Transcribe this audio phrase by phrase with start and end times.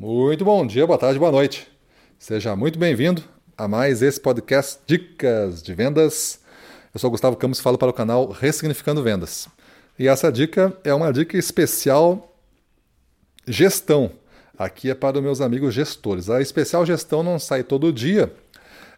[0.00, 1.68] Muito bom dia, boa tarde, boa noite.
[2.18, 3.22] Seja muito bem-vindo
[3.54, 6.40] a mais esse podcast Dicas de Vendas.
[6.94, 9.46] Eu sou Gustavo Campos falo para o canal Ressignificando Vendas.
[9.98, 12.34] E essa dica é uma dica especial
[13.46, 14.10] gestão.
[14.58, 16.30] Aqui é para os meus amigos gestores.
[16.30, 18.32] A especial gestão não sai todo dia,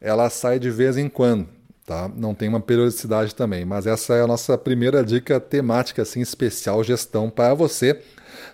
[0.00, 1.48] ela sai de vez em quando.
[1.88, 2.06] Tá?
[2.14, 6.84] Não tem uma periodicidade também, mas essa é a nossa primeira dica temática assim especial
[6.84, 8.02] gestão para você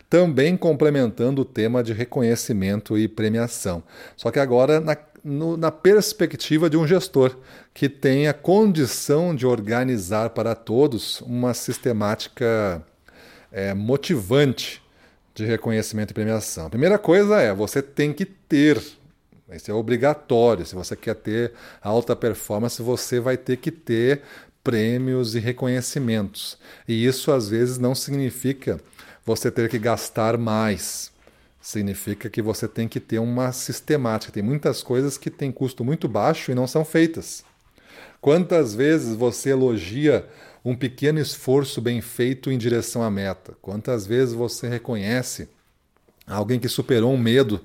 [0.09, 3.83] também complementando o tema de reconhecimento e premiação.
[4.17, 7.37] Só que agora na, no, na perspectiva de um gestor
[7.75, 12.87] que tenha condição de organizar para todos uma sistemática
[13.51, 14.81] é, motivante
[15.35, 16.67] de reconhecimento e premiação.
[16.67, 18.81] A primeira coisa é você tem que ter
[19.57, 20.65] isso é obrigatório.
[20.65, 24.23] Se você quer ter alta performance, você vai ter que ter
[24.63, 26.57] prêmios e reconhecimentos.
[26.89, 28.81] E isso às vezes não significa
[29.25, 31.13] você ter que gastar mais.
[31.61, 34.33] Significa que você tem que ter uma sistemática.
[34.33, 37.45] Tem muitas coisas que têm custo muito baixo e não são feitas.
[38.21, 40.27] Quantas vezes você elogia
[40.65, 43.55] um pequeno esforço bem feito em direção à meta?
[43.61, 45.49] Quantas vezes você reconhece
[46.27, 47.61] alguém que superou um medo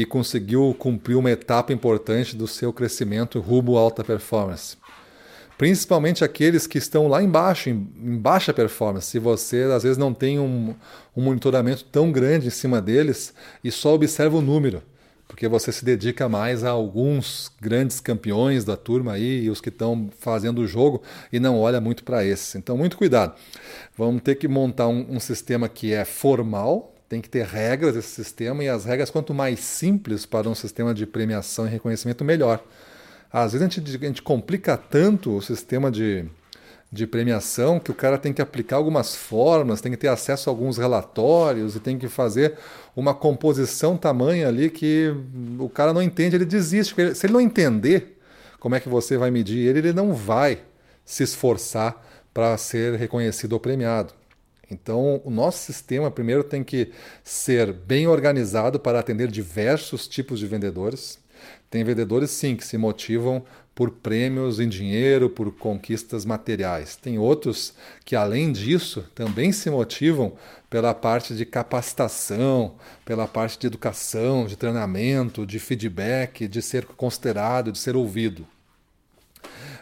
[0.00, 4.76] e conseguiu cumprir uma etapa importante do seu crescimento rumo à alta performance?
[5.58, 9.06] principalmente aqueles que estão lá embaixo, em, em baixa performance.
[9.06, 10.74] Se você às vezes não tem um,
[11.16, 13.32] um monitoramento tão grande em cima deles
[13.64, 14.82] e só observa o número,
[15.26, 19.70] porque você se dedica mais a alguns grandes campeões da turma aí e os que
[19.70, 21.02] estão fazendo o jogo
[21.32, 22.54] e não olha muito para esses.
[22.54, 23.34] Então, muito cuidado.
[23.96, 28.08] Vamos ter que montar um, um sistema que é formal, tem que ter regras esse
[28.08, 32.62] sistema e as regras quanto mais simples para um sistema de premiação e reconhecimento melhor.
[33.32, 36.24] Às vezes a gente, a gente complica tanto o sistema de,
[36.90, 40.52] de premiação que o cara tem que aplicar algumas formas, tem que ter acesso a
[40.52, 42.54] alguns relatórios e tem que fazer
[42.94, 45.14] uma composição tamanha ali que
[45.58, 46.94] o cara não entende, ele desiste.
[47.14, 48.18] Se ele não entender
[48.58, 50.60] como é que você vai medir ele, ele não vai
[51.04, 52.04] se esforçar
[52.34, 54.12] para ser reconhecido ou premiado.
[54.70, 56.90] Então, o nosso sistema primeiro tem que
[57.22, 61.18] ser bem organizado para atender diversos tipos de vendedores.
[61.70, 63.44] Tem vendedores, sim, que se motivam
[63.74, 66.96] por prêmios em dinheiro, por conquistas materiais.
[66.96, 70.32] Tem outros que, além disso, também se motivam
[70.70, 77.70] pela parte de capacitação, pela parte de educação, de treinamento, de feedback, de ser considerado,
[77.70, 78.46] de ser ouvido.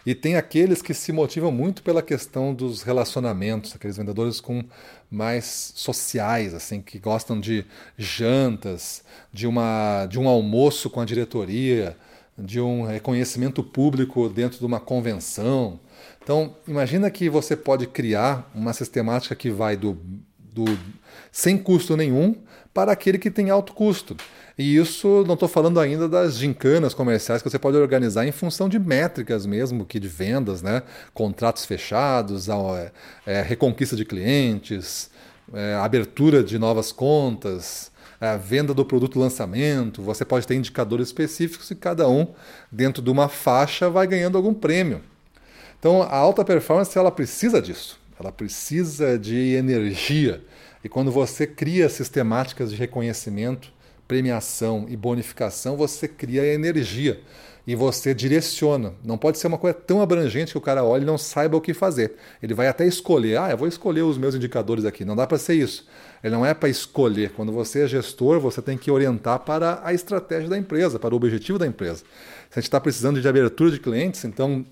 [0.07, 4.63] E tem aqueles que se motivam muito pela questão dos relacionamentos, aqueles vendedores com
[5.11, 7.65] mais sociais, assim, que gostam de
[7.97, 11.97] jantas, de, uma, de um almoço com a diretoria,
[12.37, 15.81] de um reconhecimento público dentro de uma convenção.
[16.23, 19.99] Então, imagina que você pode criar uma sistemática que vai do,
[20.55, 20.65] do
[21.33, 22.37] sem custo nenhum
[22.73, 24.17] para aquele que tem alto custo.
[24.57, 28.69] E isso não estou falando ainda das gincanas comerciais que você pode organizar em função
[28.69, 30.83] de métricas mesmo, que de vendas, né?
[31.13, 32.93] contratos fechados, é,
[33.27, 35.11] é, reconquista de clientes,
[35.53, 37.91] é, abertura de novas contas,
[38.21, 40.03] é, venda do produto lançamento.
[40.03, 42.29] Você pode ter indicadores específicos e cada um,
[42.71, 45.01] dentro de uma faixa, vai ganhando algum prêmio.
[45.79, 48.01] Então, a alta performance ela precisa disso.
[48.25, 50.43] Ela precisa de energia.
[50.83, 53.71] E quando você cria sistemáticas de reconhecimento,
[54.09, 57.21] premiação e bonificação, você cria energia
[57.67, 58.95] e você direciona.
[59.05, 61.61] Não pode ser uma coisa tão abrangente que o cara olhe e não saiba o
[61.61, 62.15] que fazer.
[62.43, 65.05] Ele vai até escolher, ah, eu vou escolher os meus indicadores aqui.
[65.05, 65.87] Não dá para ser isso.
[66.23, 67.33] Ele não é para escolher.
[67.33, 71.17] Quando você é gestor, você tem que orientar para a estratégia da empresa, para o
[71.17, 72.05] objetivo da empresa.
[72.49, 74.65] Se a gente está precisando de abertura de clientes, então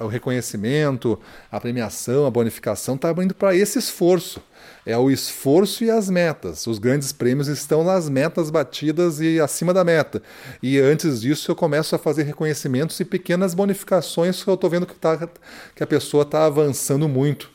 [0.00, 1.18] o reconhecimento,
[1.50, 4.42] a premiação, a bonificação está indo para esse esforço.
[4.84, 6.66] É o esforço e as metas.
[6.66, 10.22] Os grandes prêmios estão nas metas batidas e acima da meta.
[10.62, 14.86] E antes disso eu começo a fazer reconhecimentos e pequenas bonificações que eu estou vendo
[14.86, 15.28] que, tá,
[15.74, 17.50] que a pessoa está avançando muito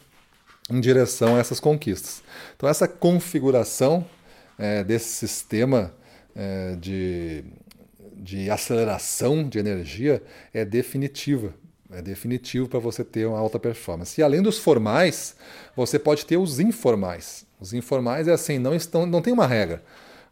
[0.70, 2.22] em direção a essas conquistas.
[2.56, 4.06] Então essa configuração
[4.58, 5.94] é, desse sistema
[6.36, 7.44] é, de,
[8.16, 10.22] de aceleração de energia
[10.54, 11.54] é definitiva
[11.94, 14.20] é definitivo para você ter uma alta performance.
[14.20, 15.36] E além dos formais,
[15.76, 17.46] você pode ter os informais.
[17.60, 19.84] Os informais é assim, não estão, não tem uma regra.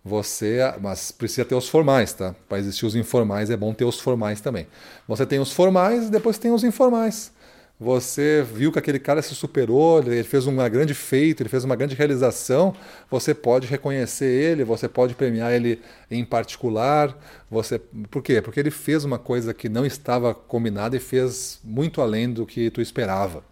[0.04, 2.34] Você, mas precisa ter os formais, tá?
[2.48, 4.68] Para existir os informais é bom ter os formais também.
[5.08, 7.32] Você tem os formais e depois tem os informais
[7.80, 11.78] você viu que aquele cara se superou, ele fez um grande feito, ele fez uma
[11.78, 12.76] grande realização,
[13.10, 15.80] você pode reconhecer ele, você pode premiar ele
[16.12, 17.18] em particular.
[17.50, 17.80] Você,
[18.12, 18.42] por quê?
[18.42, 22.70] Porque ele fez uma coisa que não estava combinada e fez muito além do que
[22.70, 23.46] tu esperava.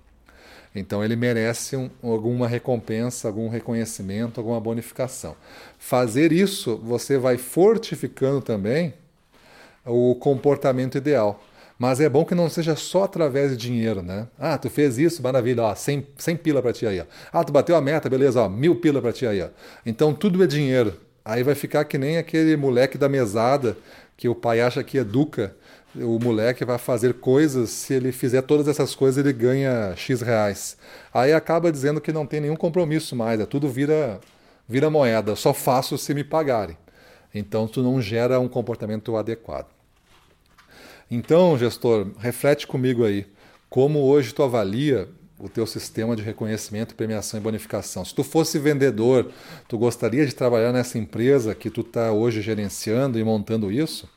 [0.76, 5.38] Então ele merece um, alguma recompensa, algum reconhecimento, alguma bonificação.
[5.80, 8.94] Fazer isso, você vai fortificando também
[9.86, 11.42] o comportamento ideal.
[11.78, 14.28] Mas é bom que não seja só através de dinheiro, né?
[14.40, 17.00] Ah, tu fez isso, maravilha, ó, 100, 100 pila para ti aí.
[17.00, 17.06] Ó.
[17.32, 19.42] Ah, tu bateu a meta, beleza, ó, mil pila para ti aí.
[19.42, 19.50] Ó.
[19.86, 20.96] Então tudo é dinheiro.
[21.24, 23.78] Aí vai ficar que nem aquele moleque da mesada
[24.16, 25.56] que o pai acha que educa.
[25.96, 30.78] O moleque vai fazer coisas, se ele fizer todas essas coisas, ele ganha X reais.
[31.14, 34.20] Aí acaba dizendo que não tem nenhum compromisso mais, é tudo vira,
[34.68, 36.78] vira moeda, só faço se me pagarem.
[37.34, 39.77] Então tu não gera um comportamento adequado.
[41.10, 43.26] Então, gestor, reflete comigo aí.
[43.70, 45.08] Como hoje tu avalia
[45.40, 48.04] o teu sistema de reconhecimento, premiação e bonificação?
[48.04, 49.32] Se tu fosse vendedor,
[49.70, 54.10] tu gostaria de trabalhar nessa empresa que tu está hoje gerenciando e montando isso?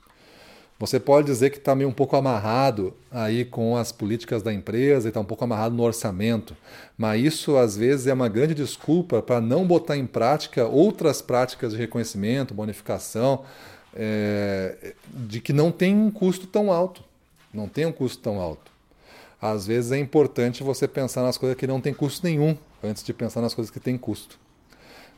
[0.81, 5.07] Você pode dizer que está meio um pouco amarrado aí com as políticas da empresa
[5.07, 6.57] e está um pouco amarrado no orçamento,
[6.97, 11.73] mas isso às vezes é uma grande desculpa para não botar em prática outras práticas
[11.73, 13.45] de reconhecimento, bonificação,
[13.95, 17.03] é, de que não tem um custo tão alto.
[17.53, 18.71] Não tem um custo tão alto.
[19.41, 23.13] Às vezes é importante você pensar nas coisas que não tem custo nenhum, antes de
[23.13, 24.39] pensar nas coisas que tem custo.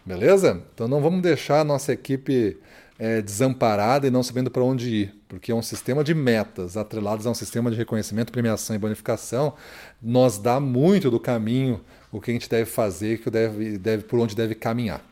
[0.05, 0.63] Beleza?
[0.75, 2.57] Então não vamos deixar a nossa equipe
[2.99, 7.27] é, desamparada e não sabendo para onde ir, porque é um sistema de metas atrelados
[7.27, 9.55] a um sistema de reconhecimento, premiação e bonificação,
[10.01, 11.81] nos dá muito do caminho
[12.13, 15.05] o que a gente deve fazer, que deve, deve, por onde deve caminhar.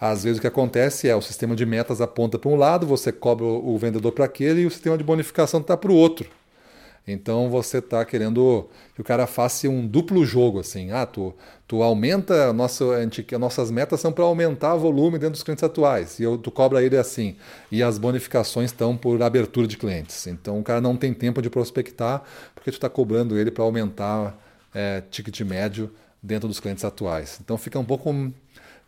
[0.00, 3.10] Às vezes o que acontece é o sistema de metas aponta para um lado, você
[3.10, 6.28] cobra o vendedor para aquele e o sistema de bonificação está para o outro.
[7.10, 10.90] Então você está querendo que o cara faça um duplo jogo, assim.
[10.90, 11.34] Ah, tu,
[11.66, 12.54] tu aumenta,
[13.10, 16.20] gente, nossas metas são para aumentar o volume dentro dos clientes atuais.
[16.20, 17.36] E eu, tu cobra ele assim.
[17.72, 20.26] E as bonificações estão por abertura de clientes.
[20.26, 22.22] Então o cara não tem tempo de prospectar,
[22.54, 24.38] porque tu está cobrando ele para aumentar
[24.74, 25.90] é, ticket médio
[26.22, 27.38] dentro dos clientes atuais.
[27.42, 28.12] Então fica um pouco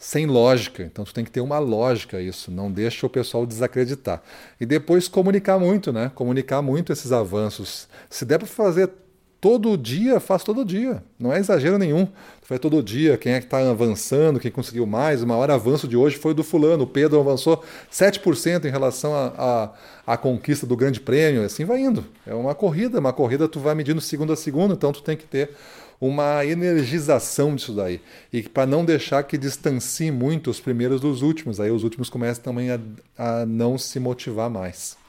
[0.00, 0.82] sem lógica.
[0.82, 4.22] Então tu tem que ter uma lógica isso, não deixa o pessoal desacreditar.
[4.58, 6.10] E depois comunicar muito, né?
[6.14, 7.86] Comunicar muito esses avanços.
[8.08, 8.90] Se der para fazer
[9.38, 11.02] todo dia, faz todo dia.
[11.18, 12.06] Não é exagero nenhum.
[12.06, 15.22] Tu faz todo dia, quem é que está avançando, quem conseguiu mais.
[15.22, 16.84] O maior avanço de hoje foi do fulano.
[16.84, 17.62] O Pedro avançou
[17.92, 19.12] 7% em relação
[20.06, 21.44] à conquista do grande prêmio.
[21.44, 22.06] Assim vai indo.
[22.26, 25.26] É uma corrida, uma corrida tu vai medindo segundo a segundo, então tu tem que
[25.26, 25.50] ter
[26.00, 28.00] uma energização disso daí.
[28.32, 31.60] E para não deixar que distancie muito os primeiros dos últimos.
[31.60, 32.80] Aí os últimos começam também a,
[33.18, 34.99] a não se motivar mais.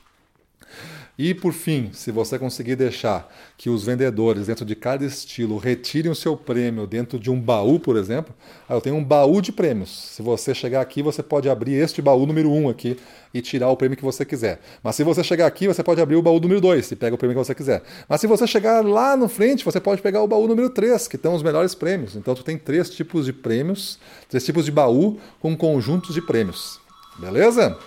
[1.24, 6.12] E por fim, se você conseguir deixar que os vendedores, dentro de cada estilo, retirem
[6.12, 8.34] o seu prêmio dentro de um baú, por exemplo,
[8.68, 10.16] eu tenho um baú de prêmios.
[10.16, 12.98] Se você chegar aqui, você pode abrir este baú número 1 um aqui
[13.32, 14.62] e tirar o prêmio que você quiser.
[14.82, 17.20] Mas se você chegar aqui, você pode abrir o baú número 2 e pega o
[17.20, 17.84] prêmio que você quiser.
[18.10, 21.18] Mas se você chegar lá no frente, você pode pegar o baú número 3, que
[21.18, 22.16] estão os melhores prêmios.
[22.16, 26.80] Então tu tem três tipos de prêmios, três tipos de baú com conjuntos de prêmios.
[27.20, 27.78] Beleza?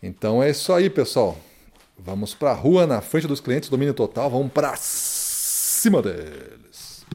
[0.00, 1.36] Então é isso aí, pessoal.
[2.04, 6.71] Vamos para a rua, na frente dos clientes, domínio total, vamos para cima deles.